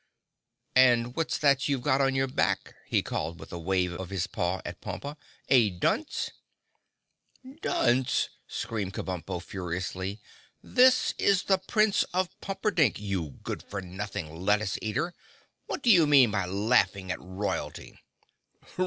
[0.75, 4.25] "And what's that you've got on your back?" he called, with a wave of his
[4.25, 5.15] paw at Pompa.
[5.47, 6.31] "A dunce?"
[7.61, 10.19] "Dunce!" screamed Kabumpo furiously.
[10.63, 15.13] "This is the Prince of Pumperdink, you good for nothing lettuce eater!
[15.67, 17.99] What do you mean by laughing at royalty?"